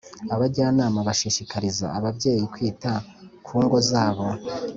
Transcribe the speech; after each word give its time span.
abajyanama 0.33 0.99
bashishikariza 1.07 1.85
ababyeyi 1.97 2.45
kwita 2.53 2.91
kungo 3.45 3.77
zabo 3.89 4.25